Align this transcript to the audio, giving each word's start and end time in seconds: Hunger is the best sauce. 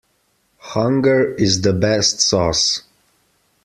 Hunger 0.73 1.35
is 1.35 1.61
the 1.61 1.73
best 1.73 2.21
sauce. 2.21 2.81